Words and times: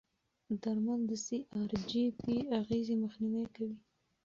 درمل 0.61 1.01
د 1.09 1.11
سی 1.25 1.37
ار 1.59 1.71
جي 1.89 2.03
پي 2.19 2.35
اغېزې 2.59 2.95
مخنیوي 3.03 3.45
کوي. 3.55 3.75